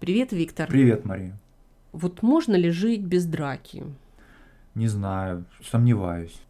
[0.00, 0.66] Привет, Виктор.
[0.68, 1.38] Привет, Мария.
[1.92, 3.84] Вот можно ли жить без драки?
[4.74, 6.40] Не знаю, сомневаюсь.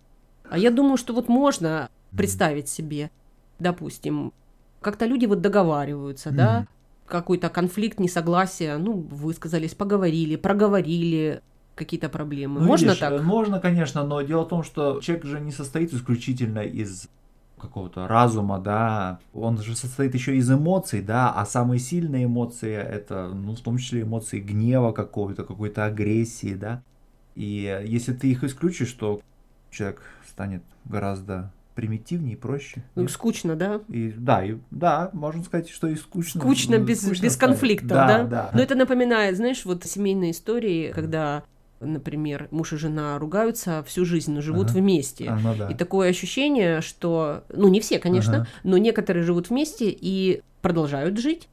[0.48, 3.10] А я думаю, что вот можно представить себе,
[3.58, 4.32] допустим,
[4.80, 6.66] как-то люди вот договариваются, да,
[7.06, 11.42] какой-то конфликт, несогласие, ну, высказались, поговорили, проговорили
[11.74, 12.60] какие-то проблемы.
[12.60, 13.12] Ну, можно видишь, так?
[13.12, 17.08] э, Можно, конечно, но дело в том, что человек же не состоит исключительно из
[17.70, 23.30] какого-то разума, да, он же состоит еще из эмоций, да, а самые сильные эмоции это,
[23.32, 26.82] ну, в том числе эмоции гнева какого-то, какой-то агрессии, да.
[27.36, 29.20] И если ты их исключишь, то
[29.70, 32.82] человек станет гораздо примитивнее и проще.
[32.94, 33.10] Ну, Нет?
[33.10, 33.80] скучно, да?
[33.88, 36.40] И да, и да, можно сказать, что и скучно.
[36.40, 38.06] Скучно ну, без, скучно без конфликтов, да?
[38.06, 38.24] да?
[38.24, 41.44] Да, Но это напоминает, знаешь, вот семейные истории, когда,
[41.80, 44.78] например, муж и жена ругаются всю жизнь, но живут Ага.
[44.78, 45.28] вместе.
[45.28, 45.68] А, ну да.
[45.68, 48.46] И такое ощущение, что, ну не все, конечно, Ага.
[48.64, 51.48] но некоторые живут вместе и продолжают жить.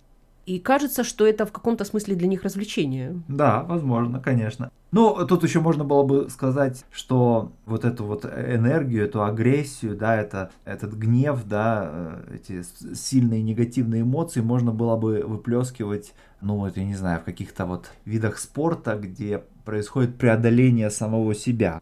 [0.45, 3.21] И кажется, что это в каком-то смысле для них развлечение.
[3.27, 4.71] Да, возможно, конечно.
[4.91, 10.15] Ну, тут еще можно было бы сказать, что вот эту вот энергию, эту агрессию, да,
[10.15, 12.63] это, этот гнев, да, э, эти
[12.95, 17.91] сильные негативные эмоции можно было бы выплескивать, ну, вот, я не знаю, в каких-то вот
[18.05, 21.81] видах спорта, где происходит преодоление самого себя.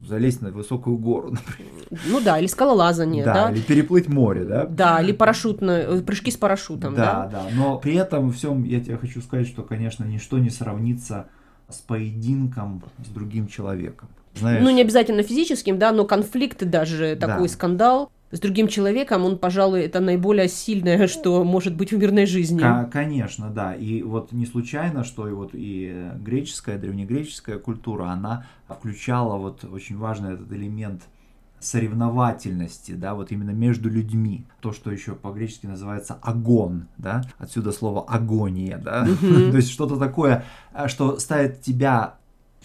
[0.00, 2.00] Залезть на высокую гору, например.
[2.06, 3.34] Ну да, или скалолазание, да.
[3.34, 5.02] да, Да, или переплыть море, да.
[5.02, 7.28] или парашютное, э, прыжки с парашютом, да.
[7.30, 11.26] Да, да, но при этом всем я тебе хочу сказать, что, конечно, ничто не сравнится
[11.68, 14.08] с поединком с другим человеком.
[14.34, 17.26] Знаешь, Ну, не обязательно физическим, да, но конфликт и даже Да.
[17.26, 22.26] такой скандал с другим человеком, он, пожалуй, это наиболее сильное, что может быть в мирной
[22.26, 22.62] жизни.
[22.90, 23.74] Конечно, да.
[23.74, 29.64] И вот не случайно, что и вот и э, греческая, древнегреческая культура, она включала вот
[29.64, 31.02] очень важный этот элемент
[31.58, 34.46] соревновательности, да, вот именно между людьми.
[34.60, 40.44] То, что еще по-гречески называется агон, да, отсюда слово агония, да, то есть что-то такое,
[40.72, 42.16] а, что ставит тебя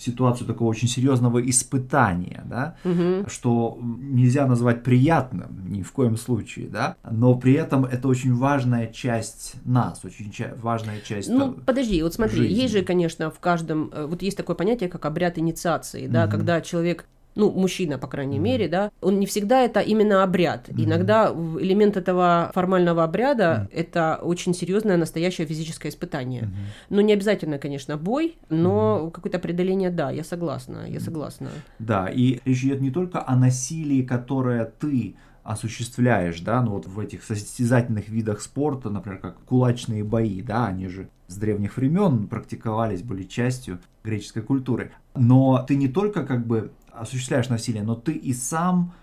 [0.01, 3.25] ситуацию такого очень серьезного испытания, да, Мгм.
[3.29, 8.87] что нельзя назвать приятным ни в коем случае, да, но при этом это очень важная
[8.87, 11.29] часть нас, очень ча- важная часть.
[11.29, 12.61] Ну, того- подожди, вот смотри, жизни.
[12.61, 16.31] есть же, конечно, в каждом, э, вот есть такое понятие, как обряд инициации, да, Мгм.
[16.31, 17.05] когда человек,
[17.35, 18.43] ну, мужчина, по крайней Мгм.
[18.45, 20.69] мере, да, он не всегда это именно обряд.
[20.69, 20.83] Мгм.
[20.83, 23.79] Иногда элемент этого формального обряда Мгм.
[23.79, 26.43] это очень серьезное настоящее физическое испытание.
[26.43, 26.55] Мгм.
[26.89, 31.49] Ну, не обязательно, конечно, бой, но какое-то преодоление, да, я согласна, я согласна.
[31.79, 36.99] Да, и речь идет не только о насилии, которое ты осуществляешь, да, ну вот в
[36.99, 43.01] этих состязательных видах спорта, например, как кулачные бои, да, они же с древних времен практиковались,
[43.01, 44.91] были частью греческой культуры.
[45.15, 48.93] Но ты не только как бы осуществляешь насилие, но ты и сам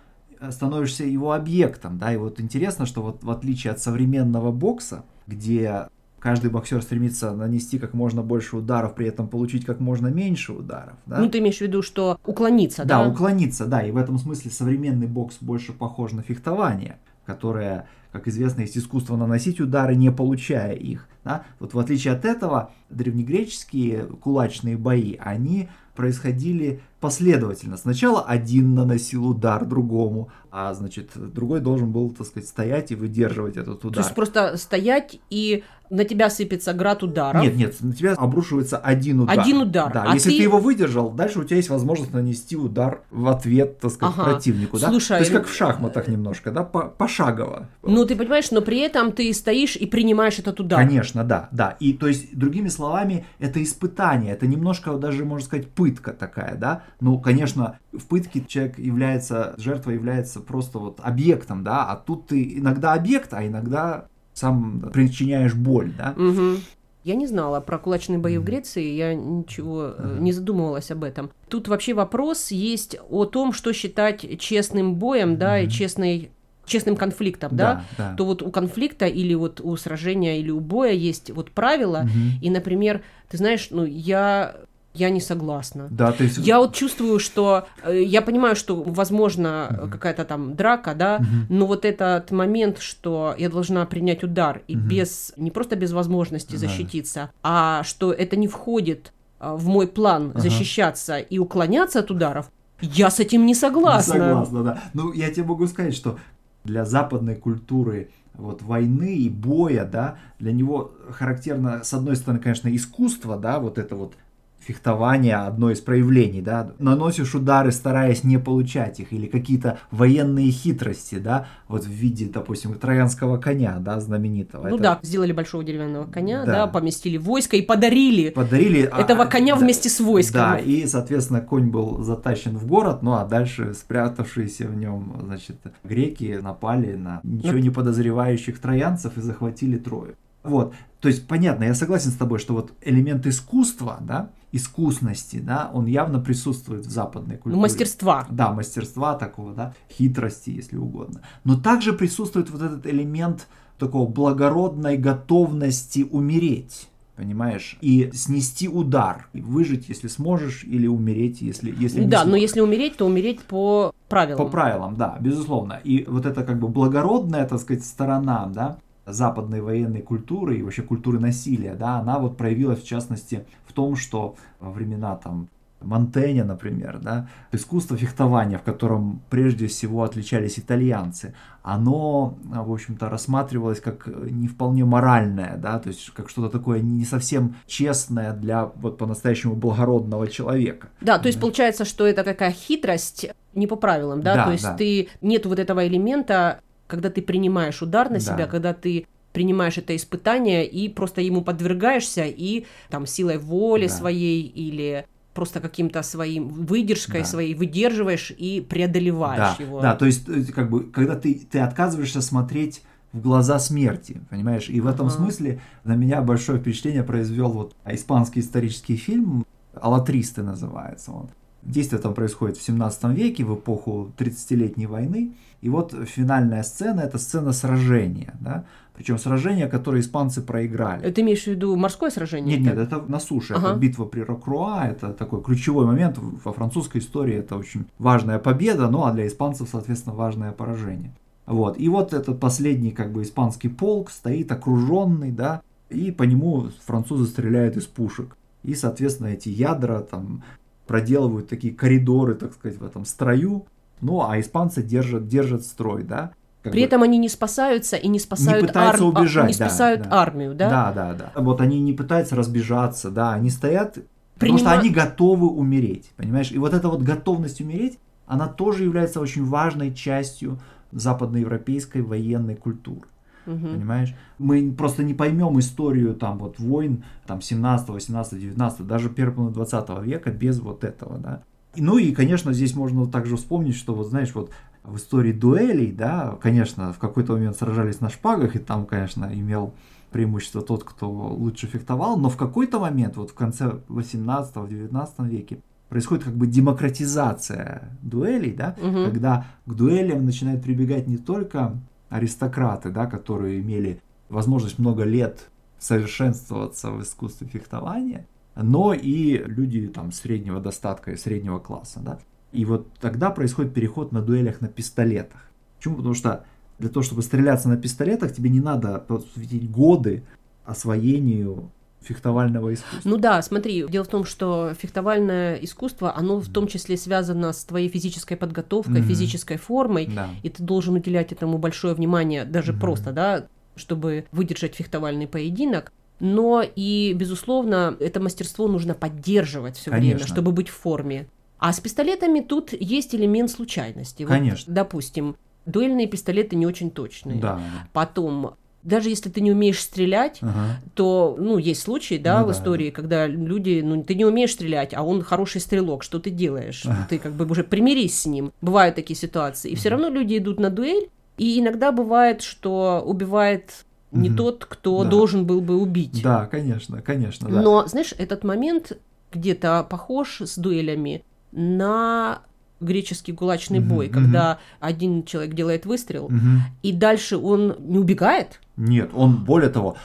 [0.40, 5.04] э, становишься его объектом, да, и вот интересно, что вот в отличие от современного бокса,
[5.26, 5.88] где
[6.18, 10.96] каждый боксер стремится нанести как можно больше ударов, при этом получить как можно меньше ударов,
[11.06, 13.04] да, Ну, ты имеешь в виду, что уклониться, да?
[13.04, 18.26] да, уклониться, да, и в этом смысле современный бокс больше похож на фехтование, которое, как
[18.26, 21.06] известно, есть искусство наносить удары, не получая их.
[21.24, 21.44] Да?
[21.60, 27.76] Вот в отличие от этого, древнегреческие кулачные бои, они происходили последовательно.
[27.76, 33.56] Сначала один наносил удар другому, а значит другой должен был, так сказать, стоять и выдерживать
[33.56, 34.02] этот То удар.
[34.02, 37.42] есть просто стоять и на тебя сыпется град ударов.
[37.42, 39.38] Нет, нет, на тебя обрушивается один удар.
[39.40, 40.42] Один удар, Да, а если ты- ты...
[40.42, 44.30] его выдержал, дальше у тебя есть возможность нанести удар в ответ, так сказать, Ага.
[44.32, 44.78] противнику.
[44.78, 44.88] Да?
[44.90, 47.68] Слушай, То есть как в шахматах немножко, да, по- пошагово.
[47.82, 50.78] Ну, ты понимаешь, но при этом ты стоишь и принимаешь этот удар.
[50.78, 51.76] Конечно, да, да.
[51.80, 56.82] И то есть, другими словами, это испытание, это немножко даже, можно сказать, пытка такая, да.
[57.00, 62.58] Ну, конечно, в пытке человек является, жертва является просто вот объектом, да, а тут ты
[62.58, 66.14] иногда объект, а иногда сам причиняешь боль, да.
[66.16, 66.58] Мгм.
[67.04, 68.46] Я не знала про кулачные бои в Мгм.
[68.46, 70.18] Греции, я ничего Ага.
[70.20, 71.30] не задумывалась об этом.
[71.48, 76.30] Тут вообще вопрос есть о том, что считать честным боем, да, и честной,
[76.66, 77.84] честным конфликтом, да?
[77.96, 78.14] да.
[78.16, 82.40] То вот у конфликта или вот у сражения или у боя есть вот правила, Мгм.
[82.42, 84.56] и, например, ты знаешь, ну я
[84.94, 85.88] я не согласна.
[85.90, 86.38] Да, есть...
[86.38, 89.90] Я вот чувствую, что э, я понимаю, что возможно Мгм.
[89.90, 91.46] какая-то там драка, да, Мгм.
[91.48, 94.88] но вот этот момент, что я должна принять удар и Мгм.
[94.88, 96.58] без не просто без возможности Да.
[96.58, 100.40] защититься, а что это не входит а, в мой план Ага.
[100.40, 102.50] защищаться и уклоняться от ударов,
[102.80, 104.14] я с этим не согласна.
[104.14, 104.82] Согласна, да.
[104.94, 106.18] Ну, я тебе могу сказать, что
[106.64, 112.74] для западной культуры вот войны и боя, да, для него характерно, с одной стороны, конечно,
[112.74, 114.14] искусство, да, вот это вот
[114.60, 121.16] фехтование одно из проявлений, да, наносишь удары, стараясь не получать их, или какие-то военные хитрости,
[121.16, 124.68] да, вот в виде, допустим, троянского коня, да, знаменитого.
[124.68, 124.82] Ну Это...
[124.82, 126.52] да, сделали большого деревянного коня, да.
[126.52, 130.40] да, поместили войско и подарили, подарили этого а, коня да, вместе с войском.
[130.40, 135.56] Да, и, соответственно, конь был затащен в город, ну а дальше спрятавшиеся в нем, значит,
[135.84, 140.14] греки напали на ничего не подозревающих троянцев и захватили Трою.
[140.42, 145.70] Вот, то есть понятно, я согласен с тобой, что вот элемент искусства, да, искусности, да,
[145.72, 147.60] он явно присутствует в западной культуре.
[147.60, 148.26] Мастерства.
[148.30, 151.22] Да, мастерства такого, да, хитрости, если угодно.
[151.44, 153.46] Но также присутствует вот этот элемент
[153.78, 161.74] такого благородной готовности умереть понимаешь, и снести удар, и выжить, если сможешь, или умереть, если,
[161.76, 164.38] если Да, но если умереть, то умереть по правилам.
[164.38, 165.80] По правилам, да, безусловно.
[165.82, 168.78] И вот это как бы благородная, так сказать, сторона, да,
[169.08, 173.96] западной военной культуры и вообще культуры насилия, да, она вот проявилась в частности в том,
[173.96, 175.48] что во времена там
[175.80, 183.80] Монтэня, например, да, искусство фехтования, в котором прежде всего отличались итальянцы, оно, в общем-то, рассматривалось
[183.80, 188.98] как не вполне моральное, да, то есть как что-то такое не совсем честное для вот
[188.98, 190.88] по-настоящему благородного человека.
[191.00, 194.64] Да, то есть получается, что это какая хитрость не по правилам, да, да то есть
[194.64, 194.74] да.
[194.74, 198.20] ты нет вот этого элемента когда ты принимаешь удар на да.
[198.20, 203.92] себя, когда ты принимаешь это испытание и просто ему подвергаешься и там силой воли да.
[203.92, 207.26] своей или просто каким-то своим выдержкой да.
[207.26, 209.64] своей выдерживаешь и преодолеваешь да.
[209.64, 209.80] его.
[209.80, 212.82] Да, то есть как бы когда ты ты отказываешься смотреть
[213.12, 214.68] в глаза смерти, понимаешь?
[214.68, 215.16] И в этом uh-huh.
[215.16, 221.30] смысле на меня большое впечатление произвел вот испанский исторический фильм «Алатристы» называется он.
[221.68, 225.34] Действие там происходит в 17 веке, в эпоху 30-летней войны.
[225.60, 228.34] И вот финальная сцена– это сцена сражения.
[228.40, 228.64] Да?
[228.96, 231.10] Причем сражение, которое испанцы проиграли.
[231.10, 232.56] Ты имеешь в виду морское сражение?
[232.56, 233.54] Нет, нет, это на суше.
[233.54, 233.70] Ага.
[233.70, 234.86] Это битва при Рокруа.
[234.86, 237.36] Это такой ключевой момент во французской истории.
[237.36, 241.12] Это очень важная победа, ну а для испанцев, соответственно, важное поражение.
[241.46, 241.78] Вот.
[241.78, 245.60] И вот этот последний как бы испанский полк стоит окруженный, да,
[245.90, 248.36] и по нему французы стреляют из пушек.
[248.62, 250.42] И, соответственно, эти ядра там
[250.88, 253.66] проделывают такие коридоры, так сказать, в этом строю.
[254.00, 256.32] Ну, а испанцы держат, держат строй, да.
[256.62, 259.08] Как При бы, этом они не спасаются и не спасают, не пытаются ар...
[259.08, 260.68] убежать, не спасают да, армию, да?
[260.68, 261.40] Да, да, да.
[261.40, 263.94] Вот они не пытаются разбежаться, да, они стоят,
[264.38, 264.58] Принима...
[264.58, 266.50] потому что они готовы умереть, понимаешь?
[266.50, 270.58] И вот эта вот готовность умереть, она тоже является очень важной частью
[270.90, 273.06] западноевропейской военной культуры.
[273.48, 273.66] Угу.
[273.66, 274.14] Понимаешь?
[274.38, 280.04] Мы просто не поймем историю там вот войн там 17, 18, 19, даже первого 20
[280.04, 281.42] века без вот этого, да.
[281.76, 284.50] Ну и, конечно, здесь можно также вспомнить, что вот знаешь, вот
[284.82, 289.74] в истории дуэлей, да, конечно, в какой-то момент сражались на шпагах, и там, конечно, имел
[290.10, 295.58] преимущество тот, кто лучше фехтовал, но в какой-то момент, вот в конце 18-19 веке,
[295.88, 299.04] происходит как бы демократизация дуэлей, да, угу.
[299.04, 306.90] когда к дуэлям начинают прибегать не только аристократы, да, которые имели возможность много лет совершенствоваться
[306.90, 312.18] в искусстве фехтования, но и люди там среднего достатка и среднего класса, да.
[312.52, 315.50] И вот тогда происходит переход на дуэлях на пистолетах.
[315.76, 315.96] Почему?
[315.96, 316.44] Потому что
[316.78, 320.24] для того, чтобы стреляться на пистолетах, тебе не надо посвятить годы
[320.64, 323.08] освоению фехтовального искусства.
[323.08, 327.64] Ну да, смотри, дело в том, что фехтовальное искусство, оно в том числе связано с
[327.64, 329.08] твоей физической подготовкой, mm-hmm.
[329.08, 330.30] физической формой, да.
[330.42, 332.80] и ты должен уделять этому большое внимание, даже mm-hmm.
[332.80, 333.46] просто, да,
[333.76, 335.92] чтобы выдержать фехтовальный поединок.
[336.20, 341.28] Но и, безусловно, это мастерство нужно поддерживать все время, чтобы быть в форме.
[341.58, 344.24] А с пистолетами тут есть элемент случайности.
[344.24, 344.64] Конечно.
[344.66, 347.40] Вот, допустим, дуэльные пистолеты не очень точные.
[347.40, 347.60] Да.
[347.92, 350.80] Потом даже если ты не умеешь стрелять, ага.
[350.94, 352.96] то, ну, есть случаи, да, ну, в да, истории, да.
[352.96, 356.84] когда люди, ну, ты не умеешь стрелять, а он хороший стрелок, что ты делаешь?
[356.86, 357.06] Ага.
[357.10, 358.52] Ты как бы уже примирись с ним.
[358.60, 359.70] Бывают такие ситуации.
[359.70, 359.80] И ага.
[359.80, 365.10] все равно люди идут на дуэль, и иногда бывает, что убивает не тот, кто да.
[365.10, 366.22] должен был бы убить.
[366.22, 367.48] Да, конечно, конечно.
[367.48, 367.60] Да.
[367.60, 368.92] Но, знаешь, этот момент
[369.32, 372.42] где-то похож с дуэлями на
[372.80, 376.58] греческий кулачный бой, uh-huh, когда один человек делает выстрел, uh-huh.
[376.82, 378.60] и дальше он не убегает.
[378.76, 379.96] Нет, он более того,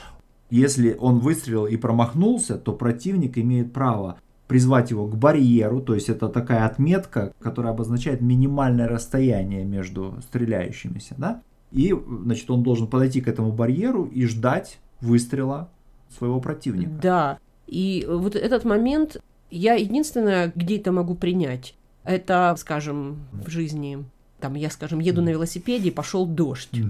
[0.49, 6.09] если он выстрелил и промахнулся, то противник имеет право призвать его к барьеру, то есть
[6.09, 11.41] это такая отметка, которая обозначает минимальное расстояние между стреляющимися, да?
[11.71, 15.69] И, значит, он должен подойти к этому барьеру и ждать выстрела
[16.15, 16.91] своего противника.
[17.01, 19.17] Да, и вот этот момент
[19.49, 24.03] я единственное, где это могу принять, это, скажем, в жизни
[24.39, 26.81] там я, скажем, еду на велосипеде, пошел дождь,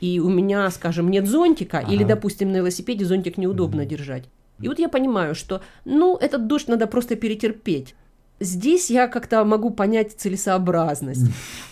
[0.00, 1.92] и у меня, скажем, нет зонтика, ага.
[1.92, 4.24] или, допустим, на велосипеде зонтик неудобно держать.
[4.60, 7.94] И вот я понимаю, что, ну, этот дождь надо просто перетерпеть.
[8.40, 11.26] Здесь я как-то могу понять целесообразность.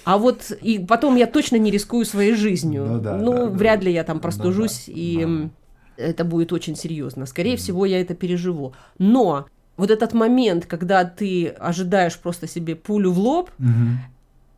[0.04, 2.86] А вот и потом я точно не рискую своей жизнью.
[2.86, 3.86] Ну да, ну, да, вряд да.
[3.86, 5.50] ли я там Ну простужусь, да, и да.
[5.96, 7.26] это будет очень серьезно.
[7.26, 8.74] Скорее всего, я это переживу.
[8.98, 9.46] Но
[9.78, 13.98] вот этот момент, когда ты ожидаешь просто себе пулю в лоб, Мгм.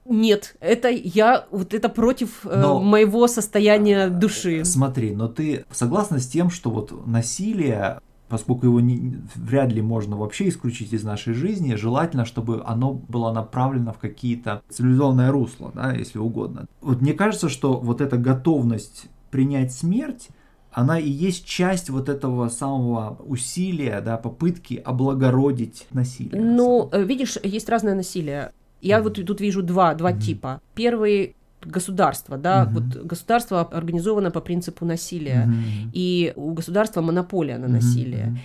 [0.06, 4.64] нет, это я, вот это против э, Но- моего состояния души.
[4.64, 10.16] Смотри, но ты согласна с тем, что вот насилие, поскольку его не- вряд ли можно
[10.16, 15.92] вообще исключить из нашей жизни, желательно, чтобы оно было направлено в какие-то цивилизованное русло, да,
[15.92, 16.66] если угодно.
[16.80, 20.28] Вот мне кажется, что вот эта готовность принять смерть,
[20.72, 26.40] она и есть часть вот этого самого усилия, да, попытки облагородить насилие.
[26.40, 28.52] на Ну, э, видишь, есть разное насилие.
[28.80, 30.20] Я вот тут вижу два, два Мгм.
[30.20, 30.60] типа.
[30.74, 32.74] Первый государство, да, Мгм.
[32.74, 35.90] вот государство организовано по принципу насилия, Мгм.
[35.92, 37.74] и у государства монополия на Мгм.
[37.74, 38.38] насилие.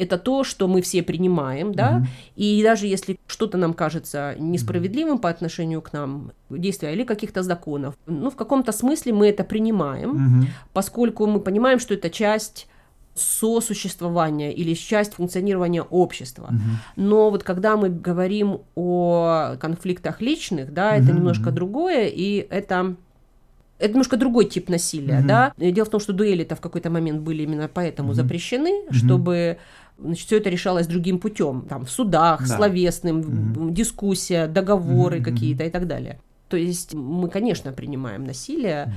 [0.00, 2.06] Это то, что мы все принимаем, да, Мгм.
[2.36, 7.94] и даже если что-то нам кажется несправедливым по отношению к нам, действия или каких-то законов,
[8.06, 10.46] ну, в каком-то смысле мы это принимаем, Мгм.
[10.72, 12.66] поскольку мы понимаем, что это часть
[13.14, 16.48] сосуществования или часть функционирования общества.
[16.50, 16.78] Мгм.
[16.96, 22.94] Но вот когда мы говорим о конфликтах личных, да, это Мгм, немножко другое, и это
[23.82, 25.26] это немножко другой тип насилия, Мгм.
[25.26, 25.52] да.
[25.56, 28.14] Дело в том, что дуэли-то в какой-то момент были именно поэтому Мгм.
[28.14, 28.94] запрещены, Мгм.
[28.94, 29.56] чтобы
[30.00, 32.56] значит, все это решалось другим путем, там, в судах, Да.
[32.56, 33.74] словесным, Мгм.
[33.74, 35.24] дискуссия, договоры мгм.
[35.24, 36.20] какие-то и так далее.
[36.48, 38.94] То есть мы, конечно, принимаем насилие, Мгм.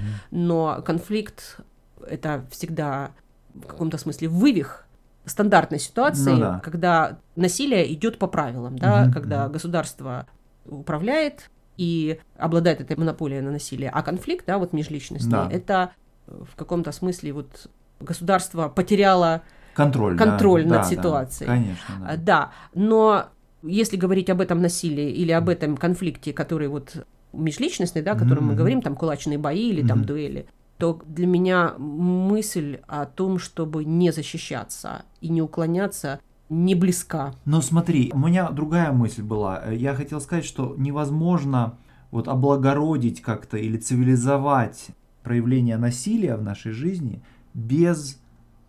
[0.47, 1.59] но конфликт
[2.07, 3.11] это всегда
[3.53, 4.85] в каком-то смысле вывих
[5.25, 6.59] стандартной ситуации, Ну да.
[6.63, 10.25] когда насилие идет по правилам, да, Мгм, когда государство
[10.65, 15.49] управляет и обладает этой монополией на насилие, а конфликт, да, вот межличностный, Да.
[15.51, 15.91] это
[16.27, 17.69] в каком-то смысле вот
[17.99, 19.41] государство потеряло
[19.73, 20.25] Контроль, да.
[20.25, 21.47] контроль над Да, да, ситуацией.
[21.47, 22.07] конечно, да.
[22.09, 23.25] а, Да, но
[23.63, 28.43] если говорить об этом насилии или об этом конфликте, который вот межличностный, да, о котором
[28.45, 28.57] мы Мгм.
[28.57, 30.07] говорим, там кулачные бои или там Мгм.
[30.07, 30.45] дуэли,
[30.77, 37.33] то для меня мысль о том, чтобы не защищаться и не уклоняться, не близка.
[37.45, 39.63] Но смотри, у меня другая мысль была.
[39.71, 41.77] Я хотел сказать, что невозможно
[42.11, 44.87] вот облагородить как-то или цивилизовать
[45.23, 47.21] проявление насилия в нашей жизни
[47.53, 48.19] без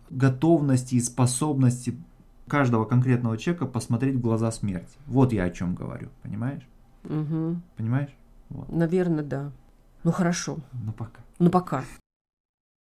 [0.09, 1.97] готовности и способности
[2.47, 4.97] каждого конкретного человека посмотреть в глаза смерти.
[5.07, 6.67] Вот я о чем говорю, понимаешь?
[7.03, 7.61] Угу.
[7.77, 8.15] Понимаешь?
[8.49, 8.71] Вот.
[8.71, 9.51] Наверное, да.
[10.03, 10.57] Ну хорошо.
[10.73, 11.21] Ну пока.
[11.39, 11.83] Ну пока.